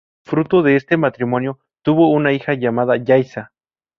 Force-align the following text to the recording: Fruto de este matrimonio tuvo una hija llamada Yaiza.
Fruto 0.23 0.63
de 0.63 0.77
este 0.77 0.97
matrimonio 0.97 1.59
tuvo 1.83 2.09
una 2.09 2.33
hija 2.33 2.55
llamada 2.55 2.95
Yaiza. 2.97 3.51